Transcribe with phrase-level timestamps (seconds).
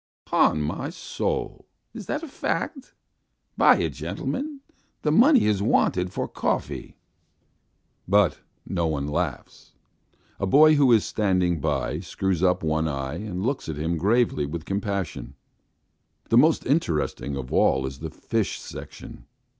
[0.25, 2.95] 'Pon my soul, it is a fact!
[3.55, 4.61] Buy it, gentlemen!
[5.03, 6.97] The money is wanted for coffee."
[8.07, 9.73] But no one laughs.
[10.39, 14.47] A boy who is standing by screws up one eye and looks at him gravely
[14.47, 15.35] with compassion.
[16.29, 19.25] The most interesting of all is the fish section.